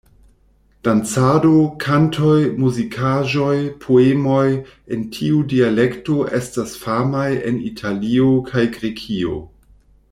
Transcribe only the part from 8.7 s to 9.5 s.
Grekio.